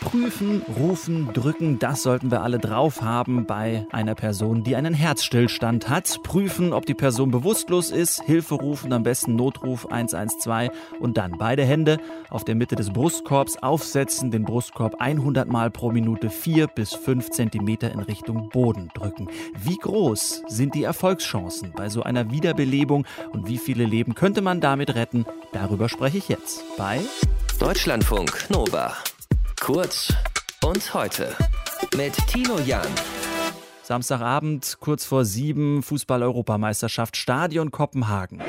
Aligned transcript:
Prüfen, 0.00 0.62
rufen, 0.78 1.32
drücken, 1.32 1.78
das 1.78 2.02
sollten 2.02 2.30
wir 2.30 2.42
alle 2.42 2.58
drauf 2.58 3.02
haben 3.02 3.44
bei 3.44 3.86
einer 3.90 4.14
Person, 4.14 4.62
die 4.62 4.76
einen 4.76 4.94
Herzstillstand 4.94 5.88
hat. 5.88 6.22
Prüfen, 6.22 6.72
ob 6.72 6.86
die 6.86 6.94
Person 6.94 7.30
bewusstlos 7.30 7.90
ist, 7.90 8.22
Hilfe 8.22 8.54
rufen, 8.54 8.92
am 8.92 9.02
besten 9.02 9.36
Notruf 9.36 9.86
112 9.90 10.70
und 11.00 11.16
dann 11.16 11.32
beide 11.38 11.64
Hände 11.64 11.98
auf 12.30 12.44
der 12.44 12.54
Mitte 12.54 12.76
des 12.76 12.90
Brustkorbs 12.90 13.56
aufsetzen, 13.62 14.30
den 14.30 14.44
Brustkorb 14.44 15.00
100 15.00 15.48
Mal 15.48 15.70
pro 15.70 15.90
Minute 15.90 16.30
4 16.30 16.68
bis 16.68 16.94
5 16.94 17.30
Zentimeter 17.30 17.90
in 17.90 18.00
Richtung 18.00 18.48
Boden 18.48 18.90
drücken. 18.94 19.28
Wie 19.58 19.76
groß 19.76 20.44
sind 20.46 20.74
die 20.74 20.84
Erfolgschancen 20.84 21.72
bei 21.76 21.88
so 21.88 22.02
einer 22.02 22.30
Wiederbelebung 22.30 23.06
und 23.32 23.48
wie 23.48 23.58
viele 23.58 23.84
Leben 23.84 24.14
könnte 24.14 24.40
man 24.40 24.60
damit 24.60 24.94
retten? 24.94 25.26
Darüber 25.52 25.88
spreche 25.88 26.18
ich 26.18 26.28
jetzt 26.28 26.64
bei 26.78 27.00
Deutschlandfunk 27.58 28.50
Nova. 28.50 28.94
Kurz 29.66 30.14
und 30.64 30.94
heute 30.94 31.34
mit 31.96 32.16
Tino 32.28 32.56
Jan. 32.60 32.86
Samstagabend, 33.82 34.76
kurz 34.78 35.04
vor 35.04 35.24
sieben, 35.24 35.82
Fußball-Europameisterschaft, 35.82 37.16
Stadion 37.16 37.72
Kopenhagen. 37.72 38.40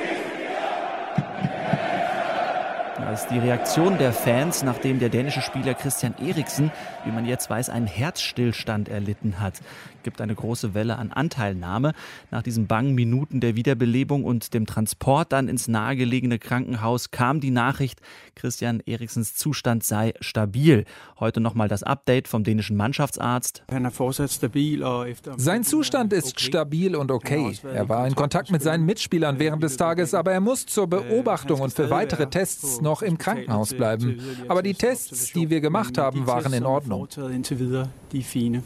Das 2.99 3.23
ist 3.23 3.31
die 3.31 3.37
Reaktion 3.37 3.99
der 3.99 4.11
Fans, 4.11 4.63
nachdem 4.63 4.97
der 4.97 5.09
dänische 5.09 5.41
Spieler 5.41 5.75
Christian 5.75 6.15
Eriksen, 6.19 6.71
wie 7.05 7.11
man 7.11 7.25
jetzt 7.25 7.47
weiß, 7.47 7.69
einen 7.69 7.85
Herzstillstand 7.85 8.89
erlitten 8.89 9.39
hat. 9.39 9.61
Gibt 10.01 10.19
eine 10.19 10.33
große 10.33 10.73
Welle 10.73 10.97
an 10.97 11.11
Anteilnahme. 11.11 11.93
Nach 12.31 12.41
diesen 12.41 12.65
bangen 12.65 12.95
Minuten 12.95 13.39
der 13.39 13.55
Wiederbelebung 13.55 14.23
und 14.23 14.53
dem 14.53 14.65
Transport 14.65 15.31
dann 15.31 15.47
ins 15.47 15.67
nahegelegene 15.67 16.39
Krankenhaus 16.39 17.11
kam 17.11 17.39
die 17.39 17.51
Nachricht, 17.51 18.01
Christian 18.35 18.81
Eriksens 18.85 19.35
Zustand 19.35 19.83
sei 19.83 20.13
stabil. 20.19 20.85
Heute 21.19 21.39
nochmal 21.39 21.67
das 21.67 21.83
Update 21.83 22.27
vom 22.27 22.43
dänischen 22.43 22.77
Mannschaftsarzt. 22.77 23.63
Sein 25.37 25.63
Zustand 25.63 26.13
ist 26.13 26.39
stabil 26.39 26.95
und 26.95 27.11
okay. 27.11 27.57
Er 27.63 27.89
war 27.89 28.07
in 28.07 28.15
Kontakt 28.15 28.49
mit 28.49 28.63
seinen 28.63 28.85
Mitspielern 28.85 29.39
während 29.39 29.61
des 29.61 29.77
Tages, 29.77 30.13
aber 30.13 30.31
er 30.31 30.41
muss 30.41 30.65
zur 30.65 30.87
Beobachtung 30.87 31.61
und 31.61 31.73
für 31.73 31.89
weitere 31.89 32.27
Tests 32.27 32.81
noch 32.87 33.01
im 33.01 33.17
Krankenhaus 33.17 33.73
bleiben. 33.73 34.19
Aber 34.47 34.63
die 34.63 34.73
Tests, 34.73 35.33
die 35.33 35.49
wir 35.49 35.59
gemacht 35.59 35.97
haben, 35.97 36.25
waren 36.25 36.53
in 36.53 36.65
Ordnung. 36.65 37.07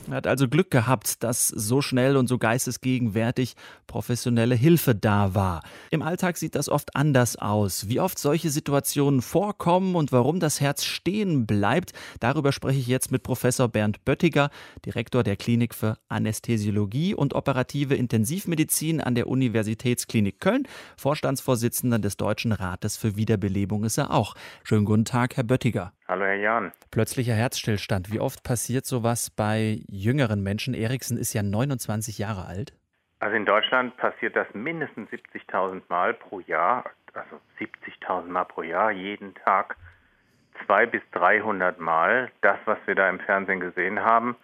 Er 0.09 0.15
hat 0.15 0.27
also 0.27 0.47
Glück 0.47 0.69
gehabt, 0.69 1.23
dass 1.23 1.47
so 1.47 1.81
schnell 1.81 2.15
und 2.15 2.27
so 2.27 2.37
geistesgegenwärtig 2.37 3.55
professionelle 3.87 4.53
Hilfe 4.53 4.93
da 4.93 5.33
war. 5.33 5.63
Im 5.89 6.03
Alltag 6.03 6.37
sieht 6.37 6.53
das 6.53 6.69
oft 6.69 6.95
anders 6.95 7.35
aus. 7.35 7.89
Wie 7.89 7.99
oft 7.99 8.19
solche 8.19 8.51
Situationen 8.51 9.23
vorkommen 9.23 9.95
und 9.95 10.11
warum 10.11 10.39
das 10.39 10.61
Herz 10.61 10.83
stehen 10.83 11.47
bleibt, 11.47 11.93
darüber 12.19 12.51
spreche 12.51 12.79
ich 12.79 12.87
jetzt 12.87 13.11
mit 13.11 13.23
Professor 13.23 13.67
Bernd 13.67 14.05
Böttiger, 14.05 14.51
Direktor 14.85 15.23
der 15.23 15.35
Klinik 15.35 15.73
für 15.73 15.97
Anästhesiologie 16.07 17.15
und 17.15 17.33
operative 17.33 17.95
Intensivmedizin 17.95 19.01
an 19.01 19.15
der 19.15 19.27
Universitätsklinik 19.27 20.39
Köln, 20.39 20.67
Vorstandsvorsitzender 20.97 21.97
des 21.97 22.17
Deutschen 22.17 22.51
Rates 22.51 22.97
für 22.97 23.15
Wiederbelebung 23.15 23.83
ist 23.83 23.97
er 23.97 24.10
auch. 24.13 24.35
Schönen 24.63 24.85
guten 24.85 25.05
Tag, 25.05 25.37
Herr 25.37 25.43
Böttiger. 25.43 25.93
Hallo, 26.07 26.25
Herr 26.25 26.35
Jahn. 26.35 26.71
Plötzlicher 26.91 27.33
Herzstillstand. 27.33 28.11
Wie 28.11 28.19
oft 28.19 28.43
passiert 28.43 28.85
sowas 28.85 29.29
bei 29.29 29.79
jüngeren 29.87 30.43
Menschen? 30.43 30.73
Eriksen 30.73 31.17
ist 31.17 31.33
ja 31.33 31.43
29 31.43 32.17
Jahre 32.17 32.45
alt. 32.45 32.73
Also 33.19 33.35
in 33.35 33.45
Deutschland 33.45 33.95
passiert 33.97 34.35
das 34.35 34.47
mindestens 34.53 35.09
70.000 35.09 35.83
Mal 35.89 36.15
pro 36.15 36.39
Jahr, 36.39 36.85
also 37.13 37.39
70.000 37.59 38.23
Mal 38.27 38.45
pro 38.45 38.63
Jahr, 38.63 38.91
jeden 38.91 39.35
Tag, 39.35 39.77
zwei 40.65 40.87
bis 40.87 41.01
300 41.11 41.79
Mal. 41.79 42.31
Das, 42.41 42.57
was 42.65 42.79
wir 42.85 42.95
da 42.95 43.07
im 43.09 43.19
Fernsehen 43.19 43.59
gesehen 43.59 43.99
haben, 43.99 44.35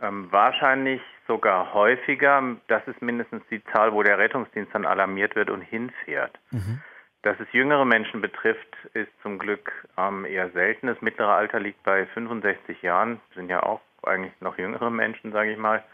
ähm, 0.00 0.28
wahrscheinlich 0.30 1.02
sogar 1.26 1.74
häufiger. 1.74 2.56
Das 2.68 2.86
ist 2.86 3.02
mindestens 3.02 3.42
die 3.50 3.62
Zahl, 3.72 3.92
wo 3.92 4.02
der 4.02 4.18
Rettungsdienst 4.18 4.74
dann 4.74 4.86
alarmiert 4.86 5.36
wird 5.36 5.50
und 5.50 5.60
hinfährt. 5.60 6.38
Mhm. 6.50 6.80
Dass 7.22 7.38
es 7.38 7.52
jüngere 7.52 7.84
Menschen 7.84 8.22
betrifft, 8.22 8.76
ist 8.94 9.10
zum 9.22 9.38
Glück 9.38 9.70
ähm, 9.98 10.24
eher 10.24 10.50
selten. 10.50 10.86
Das 10.86 11.00
mittlere 11.02 11.32
Alter 11.34 11.60
liegt 11.60 11.82
bei 11.82 12.06
65 12.06 12.80
Jahren, 12.82 13.20
sind 13.34 13.50
ja 13.50 13.62
auch 13.62 13.80
eigentlich 14.02 14.32
noch 14.40 14.56
jüngere 14.56 14.90
Menschen, 14.90 15.32
sage 15.32 15.52
ich 15.52 15.58
mal. 15.58 15.84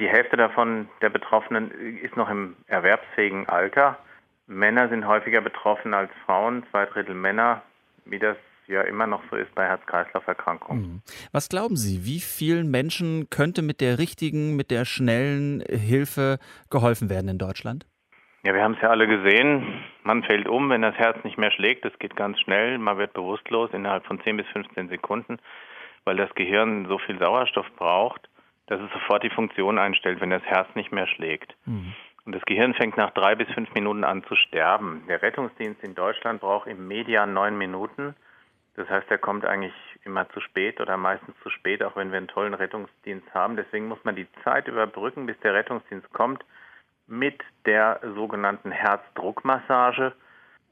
Die 0.00 0.08
Hälfte 0.08 0.36
davon 0.36 0.88
der 1.02 1.10
Betroffenen 1.10 1.70
ist 2.02 2.16
noch 2.16 2.30
im 2.30 2.56
erwerbsfähigen 2.66 3.48
Alter. 3.48 3.98
Männer 4.46 4.88
sind 4.88 5.06
häufiger 5.06 5.40
betroffen 5.40 5.92
als 5.92 6.10
Frauen, 6.24 6.64
zwei 6.70 6.86
Drittel 6.86 7.14
Männer, 7.14 7.62
wie 8.04 8.18
das 8.18 8.36
ja 8.66 8.82
immer 8.82 9.06
noch 9.06 9.22
so 9.30 9.36
ist 9.36 9.54
bei 9.54 9.64
Herz-Kreislauf-Erkrankungen. 9.64 10.82
Mhm. 10.82 11.02
Was 11.32 11.48
glauben 11.48 11.76
Sie, 11.76 12.04
wie 12.04 12.20
vielen 12.20 12.70
Menschen 12.70 13.30
könnte 13.30 13.62
mit 13.62 13.80
der 13.80 13.98
richtigen, 13.98 14.56
mit 14.56 14.70
der 14.70 14.84
schnellen 14.84 15.62
Hilfe 15.68 16.38
geholfen 16.70 17.08
werden 17.08 17.28
in 17.28 17.38
Deutschland? 17.38 17.86
Ja, 18.46 18.54
wir 18.54 18.62
haben 18.62 18.74
es 18.74 18.80
ja 18.80 18.90
alle 18.90 19.08
gesehen. 19.08 19.82
Man 20.04 20.22
fällt 20.22 20.46
um, 20.46 20.70
wenn 20.70 20.82
das 20.82 20.94
Herz 20.94 21.16
nicht 21.24 21.36
mehr 21.36 21.50
schlägt. 21.50 21.84
Das 21.84 21.98
geht 21.98 22.14
ganz 22.14 22.38
schnell. 22.38 22.78
Man 22.78 22.96
wird 22.96 23.12
bewusstlos 23.12 23.70
innerhalb 23.72 24.06
von 24.06 24.20
10 24.20 24.36
bis 24.36 24.46
15 24.52 24.88
Sekunden, 24.88 25.38
weil 26.04 26.14
das 26.14 26.32
Gehirn 26.36 26.86
so 26.86 26.98
viel 26.98 27.18
Sauerstoff 27.18 27.66
braucht, 27.74 28.28
dass 28.68 28.80
es 28.80 28.92
sofort 28.92 29.24
die 29.24 29.30
Funktion 29.30 29.80
einstellt, 29.80 30.20
wenn 30.20 30.30
das 30.30 30.44
Herz 30.44 30.68
nicht 30.76 30.92
mehr 30.92 31.08
schlägt. 31.08 31.56
Mhm. 31.64 31.92
Und 32.24 32.36
das 32.36 32.42
Gehirn 32.42 32.74
fängt 32.74 32.96
nach 32.96 33.10
drei 33.10 33.34
bis 33.34 33.48
fünf 33.48 33.74
Minuten 33.74 34.04
an 34.04 34.22
zu 34.22 34.36
sterben. 34.36 35.02
Der 35.08 35.22
Rettungsdienst 35.22 35.82
in 35.82 35.96
Deutschland 35.96 36.40
braucht 36.40 36.68
im 36.68 36.86
Median 36.86 37.34
neun 37.34 37.58
Minuten. 37.58 38.14
Das 38.76 38.88
heißt, 38.88 39.10
er 39.10 39.18
kommt 39.18 39.44
eigentlich 39.44 39.74
immer 40.04 40.28
zu 40.28 40.38
spät 40.38 40.80
oder 40.80 40.96
meistens 40.96 41.34
zu 41.42 41.50
spät, 41.50 41.82
auch 41.82 41.96
wenn 41.96 42.12
wir 42.12 42.18
einen 42.18 42.28
tollen 42.28 42.54
Rettungsdienst 42.54 43.26
haben. 43.34 43.56
Deswegen 43.56 43.88
muss 43.88 44.04
man 44.04 44.14
die 44.14 44.28
Zeit 44.44 44.68
überbrücken, 44.68 45.26
bis 45.26 45.36
der 45.40 45.52
Rettungsdienst 45.52 46.12
kommt 46.12 46.44
mit 47.06 47.40
der 47.64 48.00
sogenannten 48.14 48.70
Herzdruckmassage. 48.70 50.12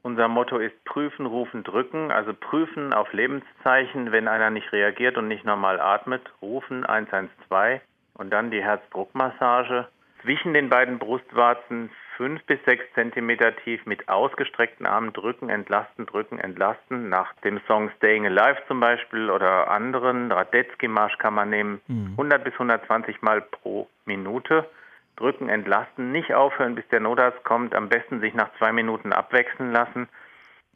Unser 0.01 0.27
Motto 0.27 0.57
ist 0.57 0.83
prüfen, 0.85 1.25
rufen, 1.25 1.63
drücken, 1.63 2.11
also 2.11 2.33
prüfen 2.33 2.93
auf 2.93 3.11
Lebenszeichen, 3.13 4.11
wenn 4.11 4.27
einer 4.27 4.51
nicht 4.51 4.71
reagiert 4.71 5.17
und 5.17 5.27
nicht 5.27 5.45
normal 5.45 5.79
atmet, 5.79 6.21
rufen 6.41 6.85
112 6.85 7.81
und 8.13 8.31
dann 8.31 8.51
die 8.51 8.61
Herzdruckmassage 8.61 9.87
zwischen 10.21 10.53
den 10.53 10.69
beiden 10.69 10.99
Brustwarzen 10.99 11.89
fünf 12.17 12.43
bis 12.45 12.59
sechs 12.65 12.83
Zentimeter 12.93 13.55
tief 13.57 13.85
mit 13.85 14.07
ausgestreckten 14.07 14.85
Armen 14.85 15.13
drücken, 15.13 15.49
entlasten, 15.49 16.05
drücken, 16.05 16.39
entlasten. 16.39 17.09
Nach 17.09 17.33
dem 17.43 17.59
Song 17.67 17.91
Staying 17.97 18.25
Alive 18.25 18.61
zum 18.67 18.79
Beispiel 18.79 19.29
oder 19.29 19.69
anderen, 19.69 20.31
Radetzky 20.31 20.87
Marsch 20.87 21.17
kann 21.17 21.33
man 21.33 21.49
nehmen, 21.49 21.81
mhm. 21.87 22.11
100 22.11 22.43
bis 22.43 22.53
120 22.53 23.21
Mal 23.21 23.41
pro 23.41 23.87
Minute 24.05 24.65
drücken, 25.15 25.49
entlasten, 25.49 26.11
nicht 26.11 26.33
aufhören, 26.33 26.75
bis 26.75 26.87
der 26.89 26.99
Notarzt 26.99 27.43
kommt, 27.43 27.75
am 27.75 27.89
besten 27.89 28.19
sich 28.19 28.33
nach 28.33 28.49
zwei 28.57 28.71
Minuten 28.71 29.13
abwechseln 29.13 29.71
lassen. 29.71 30.07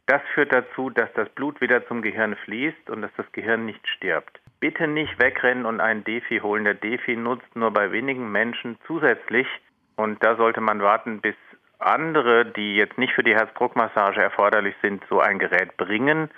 Das 0.05 0.21
führt 0.33 0.51
dazu, 0.51 0.89
dass 0.89 1.11
das 1.13 1.29
Blut 1.29 1.61
wieder 1.61 1.87
zum 1.87 2.01
Gehirn 2.01 2.35
fließt 2.35 2.89
und 2.89 3.01
dass 3.01 3.11
das 3.15 3.31
Gehirn 3.31 3.65
nicht 3.65 3.87
stirbt. 3.87 4.39
Bitte 4.59 4.87
nicht 4.87 5.19
wegrennen 5.19 5.65
und 5.65 5.79
einen 5.79 6.03
Defi 6.03 6.39
holen. 6.39 6.63
Der 6.63 6.73
Defi 6.73 7.15
nutzt 7.15 7.55
nur 7.55 7.71
bei 7.71 7.91
wenigen 7.91 8.31
Menschen 8.31 8.77
zusätzlich 8.87 9.47
und 9.95 10.23
da 10.23 10.35
sollte 10.35 10.61
man 10.61 10.81
warten, 10.81 11.21
bis 11.21 11.35
andere, 11.77 12.45
die 12.45 12.75
jetzt 12.75 12.97
nicht 12.97 13.13
für 13.13 13.23
die 13.23 13.35
Herzdruckmassage 13.35 14.21
erforderlich 14.21 14.75
sind, 14.81 15.03
so 15.09 15.19
ein 15.19 15.39
Gerät 15.39 15.77
bringen. 15.77 16.29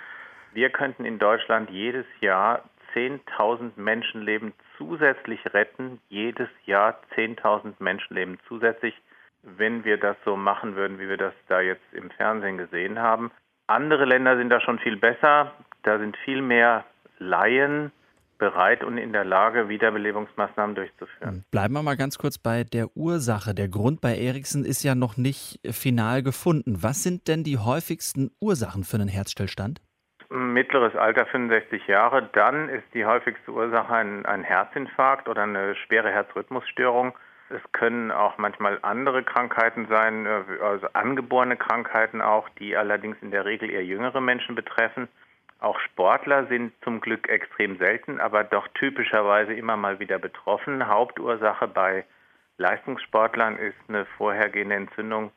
Wir 0.52 0.70
könnten 0.70 1.04
in 1.04 1.18
Deutschland 1.18 1.70
jedes 1.70 2.06
Jahr 2.20 2.62
10.000 2.94 3.72
Menschenleben 3.76 4.52
zusätzlich 4.78 5.40
retten, 5.52 6.00
jedes 6.08 6.48
Jahr 6.66 7.00
10.000 7.16 7.74
Menschenleben 7.78 8.38
zusätzlich, 8.48 8.94
wenn 9.42 9.84
wir 9.84 9.98
das 9.98 10.16
so 10.24 10.36
machen 10.36 10.76
würden, 10.76 10.98
wie 10.98 11.08
wir 11.08 11.16
das 11.16 11.34
da 11.48 11.60
jetzt 11.60 11.82
im 11.92 12.10
Fernsehen 12.10 12.58
gesehen 12.58 12.98
haben. 12.98 13.30
Andere 13.66 14.04
Länder 14.04 14.36
sind 14.36 14.50
da 14.50 14.60
schon 14.60 14.78
viel 14.78 14.96
besser, 14.96 15.52
da 15.82 15.98
sind 15.98 16.16
viel 16.24 16.42
mehr 16.42 16.84
Laien 17.18 17.92
bereit 18.42 18.82
und 18.82 18.98
in 18.98 19.12
der 19.12 19.24
Lage, 19.24 19.68
Wiederbelebungsmaßnahmen 19.68 20.74
durchzuführen. 20.74 21.44
Bleiben 21.52 21.74
wir 21.74 21.82
mal 21.84 21.96
ganz 21.96 22.18
kurz 22.18 22.38
bei 22.38 22.64
der 22.64 22.88
Ursache. 22.96 23.54
Der 23.54 23.68
Grund 23.68 24.00
bei 24.00 24.16
Eriksen 24.18 24.64
ist 24.64 24.82
ja 24.82 24.96
noch 24.96 25.16
nicht 25.16 25.60
final 25.70 26.24
gefunden. 26.24 26.82
Was 26.82 27.04
sind 27.04 27.28
denn 27.28 27.44
die 27.44 27.58
häufigsten 27.58 28.32
Ursachen 28.40 28.82
für 28.82 28.96
einen 28.96 29.06
Herzstillstand? 29.06 29.80
Mittleres 30.32 30.96
Alter 30.96 31.26
65 31.26 31.86
Jahre, 31.86 32.28
dann 32.32 32.68
ist 32.68 32.84
die 32.94 33.04
häufigste 33.04 33.52
Ursache 33.52 33.94
ein, 33.94 34.26
ein 34.26 34.42
Herzinfarkt 34.42 35.28
oder 35.28 35.42
eine 35.42 35.74
schwere 35.76 36.10
Herzrhythmusstörung. 36.10 37.12
Es 37.50 37.60
können 37.72 38.10
auch 38.10 38.38
manchmal 38.38 38.78
andere 38.82 39.22
Krankheiten 39.22 39.86
sein, 39.88 40.26
äh, 40.26 40.42
also 40.62 40.88
angeborene 40.94 41.56
Krankheiten 41.56 42.22
auch, 42.22 42.48
die 42.58 42.76
allerdings 42.76 43.16
in 43.20 43.30
der 43.30 43.44
Regel 43.44 43.70
eher 43.70 43.84
jüngere 43.84 44.20
Menschen 44.20 44.54
betreffen. 44.54 45.08
Auch 45.60 45.78
Sportler 45.78 46.46
sind 46.46 46.72
zum 46.82 47.00
Glück 47.00 47.28
extrem 47.28 47.78
selten, 47.78 48.20
aber 48.20 48.42
doch 48.42 48.66
typischerweise 48.74 49.52
immer 49.52 49.76
mal 49.76 50.00
wieder 50.00 50.18
betroffen. 50.18 50.88
Hauptursache 50.88 51.68
bei 51.68 52.04
Leistungssportlern 52.56 53.58
ist 53.58 53.76
eine 53.88 54.06
vorhergehende 54.16 54.74
Entzündung 54.74 55.30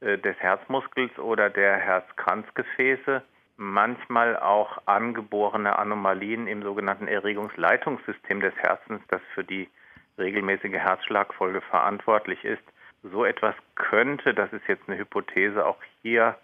äh, 0.00 0.18
des 0.18 0.36
Herzmuskels 0.38 1.18
oder 1.18 1.50
der 1.50 1.76
Herzkranzgefäße. 1.76 3.22
Manchmal 3.56 4.36
auch 4.38 4.78
angeborene 4.86 5.78
Anomalien 5.78 6.46
im 6.46 6.62
sogenannten 6.62 7.08
Erregungsleitungssystem 7.08 8.40
des 8.40 8.54
Herzens, 8.56 9.02
das 9.08 9.20
für 9.34 9.44
die 9.44 9.68
regelmäßige 10.18 10.74
Herzschlagfolge 10.74 11.60
verantwortlich 11.60 12.44
ist. 12.44 12.62
So 13.02 13.24
etwas 13.24 13.54
könnte, 13.74 14.34
das 14.34 14.52
ist 14.52 14.66
jetzt 14.66 14.88
eine 14.88 14.98
Hypothese, 14.98 15.66
auch 15.66 15.78
hier 16.02 16.36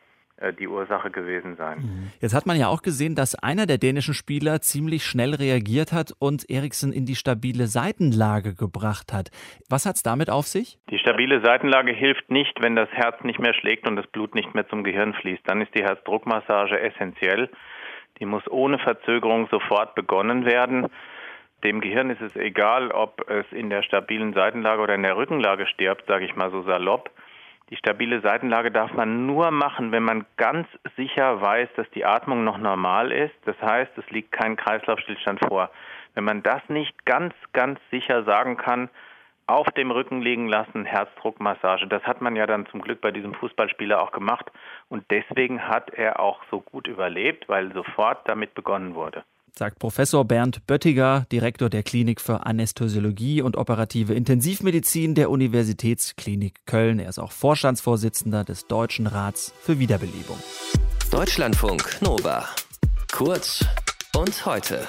die 0.59 0.69
Ursache 0.69 1.11
gewesen 1.11 1.57
sein. 1.57 1.79
Mhm. 1.79 2.13
Jetzt 2.21 2.35
hat 2.35 2.47
man 2.47 2.59
ja 2.59 2.69
auch 2.69 2.83
gesehen, 2.83 3.15
dass 3.15 3.35
einer 3.35 3.67
der 3.67 3.79
dänischen 3.79 4.15
Spieler 4.15 4.61
ziemlich 4.61 5.05
schnell 5.05 5.35
reagiert 5.35 5.93
hat 5.93 6.13
und 6.19 6.49
Eriksen 6.49 6.93
in 6.93 7.05
die 7.05 7.15
stabile 7.15 7.67
Seitenlage 7.67 8.55
gebracht 8.55 9.13
hat. 9.13 9.31
Was 9.69 9.87
hat 9.87 9.97
es 9.97 10.03
damit 10.03 10.31
auf 10.31 10.47
sich? 10.47 10.79
Die 10.91 10.99
stabile 10.99 11.43
Seitenlage 11.43 11.93
hilft 11.93 12.31
nicht, 12.31 12.63
wenn 12.63 12.75
das 12.75 12.89
Herz 12.91 13.23
nicht 13.23 13.39
mehr 13.39 13.55
schlägt 13.55 13.87
und 13.87 13.97
das 13.97 14.07
Blut 14.07 14.35
nicht 14.35 14.55
mehr 14.55 14.67
zum 14.69 14.83
Gehirn 14.83 15.15
fließt. 15.15 15.43
Dann 15.47 15.61
ist 15.61 15.75
die 15.75 15.83
Herzdruckmassage 15.83 16.81
essentiell. 16.81 17.51
Die 18.19 18.27
muss 18.27 18.47
ohne 18.51 18.79
Verzögerung 18.79 19.49
sofort 19.51 19.95
begonnen 19.95 20.45
werden. 20.45 20.87
Dem 21.65 21.81
Gehirn 21.81 22.09
ist 22.09 22.23
es 22.23 22.35
egal, 22.37 22.91
ob 22.91 23.29
es 23.29 23.45
in 23.53 23.69
der 23.69 23.83
stabilen 23.83 24.33
Seitenlage 24.33 24.81
oder 24.81 24.95
in 24.95 25.03
der 25.03 25.17
Rückenlage 25.17 25.67
stirbt, 25.67 26.07
sage 26.07 26.25
ich 26.25 26.35
mal 26.35 26.51
so 26.51 26.63
salopp. 26.63 27.11
Die 27.71 27.77
stabile 27.77 28.21
Seitenlage 28.21 28.73
darf 28.73 28.93
man 28.95 29.27
nur 29.27 29.53
machen, 29.53 29.93
wenn 29.93 30.03
man 30.03 30.27
ganz 30.37 30.67
sicher 30.97 31.41
weiß, 31.41 31.69
dass 31.77 31.89
die 31.91 32.05
Atmung 32.05 32.43
noch 32.43 32.59
normal 32.59 33.13
ist. 33.13 33.35
Das 33.45 33.57
heißt, 33.63 33.97
es 33.97 34.11
liegt 34.11 34.33
kein 34.33 34.57
Kreislaufstillstand 34.57 35.39
vor. 35.47 35.71
Wenn 36.15 36.25
man 36.25 36.43
das 36.43 36.61
nicht 36.69 37.07
ganz, 37.07 37.33
ganz 37.53 37.79
sicher 37.93 38.25
sagen 38.25 38.57
kann, 38.57 38.91
auf 39.47 39.69
dem 39.71 39.93
Rücken 39.93 40.21
liegen 40.21 40.49
lassen, 40.49 40.85
Herzdruckmassage. 40.85 41.87
Das 41.87 42.03
hat 42.05 42.21
man 42.21 42.35
ja 42.35 42.47
dann 42.47 42.67
zum 42.67 42.83
Glück 42.83 43.01
bei 43.01 43.13
diesem 43.13 43.35
Fußballspieler 43.35 44.03
auch 44.03 44.11
gemacht. 44.11 44.51
Und 44.89 45.05
deswegen 45.11 45.67
hat 45.69 45.91
er 45.91 46.21
auch 46.21 46.43
so 46.51 46.61
gut 46.61 46.89
überlebt, 46.89 47.49
weil 47.49 47.73
sofort 47.73 48.29
damit 48.29 48.55
begonnen 48.55 48.95
wurde 48.95 49.25
sagt 49.59 49.79
Professor 49.79 50.25
Bernd 50.25 50.67
Böttiger, 50.67 51.27
Direktor 51.33 51.69
der 51.69 51.83
Klinik 51.83 52.21
für 52.21 52.47
Anästhesiologie 52.47 53.43
und 53.43 53.57
operative 53.57 54.15
Intensivmedizin 54.15 55.15
der 55.15 55.31
Universitätsklinik 55.31 56.67
Köln. 56.67 56.99
Er 56.99 57.09
ist 57.09 57.19
auch 57.19 57.33
Vorstandsvorsitzender 57.33 58.45
des 58.45 58.67
Deutschen 58.67 59.07
Rats 59.07 59.53
für 59.61 59.79
Wiederbelebung. 59.79 60.39
Deutschlandfunk 61.11 62.01
Nova. 62.01 62.45
Kurz 63.13 63.65
und 64.17 64.47
heute. 64.47 64.87